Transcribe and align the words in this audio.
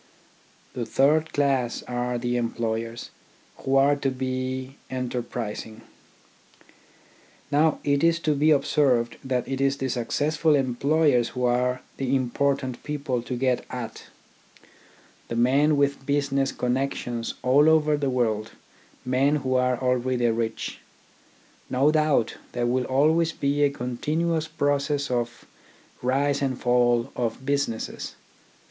The 0.73 0.83
third 0.83 1.31
class 1.31 1.83
are 1.83 2.17
the 2.17 2.35
employers, 2.35 3.11
who 3.57 3.75
are 3.75 3.95
to 3.97 4.09
be 4.09 4.77
enterprising. 4.89 5.81
Now 7.51 7.77
it 7.83 8.03
is 8.03 8.17
to 8.21 8.33
be 8.33 8.49
observed 8.49 9.17
that 9.23 9.47
it 9.47 9.61
is 9.61 9.77
the 9.77 9.89
successful 9.91 10.55
employers 10.55 11.29
who 11.29 11.45
are 11.45 11.83
the 11.97 12.17
impor 12.17 12.57
tant 12.57 12.81
people 12.83 13.21
to 13.21 13.35
get 13.35 13.63
at, 13.69 14.05
the 15.27 15.35
men 15.35 15.77
with 15.77 16.03
business 16.03 16.51
connections 16.51 17.35
all 17.43 17.69
over 17.69 17.95
the 17.95 18.09
world, 18.09 18.53
men 19.05 19.35
who 19.35 19.53
are 19.53 19.79
already 19.79 20.29
rich. 20.31 20.79
No 21.69 21.91
doubt 21.91 22.37
there 22.53 22.65
will 22.65 22.85
always 22.85 23.33
be 23.33 23.61
a 23.61 23.69
continuous 23.69 24.47
process 24.47 25.11
of 25.11 25.45
rise 26.01 26.41
and 26.41 26.59
fall 26.59 27.11
of 27.15 27.45
businesses. 27.45 28.15